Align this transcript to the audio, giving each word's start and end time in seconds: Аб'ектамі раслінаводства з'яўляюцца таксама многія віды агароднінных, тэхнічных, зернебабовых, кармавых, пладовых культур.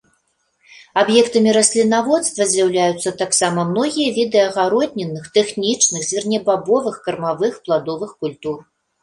Аб'ектамі 1.01 1.51
раслінаводства 1.57 2.47
з'яўляюцца 2.53 3.09
таксама 3.19 3.65
многія 3.73 4.09
віды 4.17 4.39
агароднінных, 4.47 5.29
тэхнічных, 5.37 6.01
зернебабовых, 6.11 6.95
кармавых, 7.11 7.63
пладовых 7.69 8.11
культур. 8.25 8.59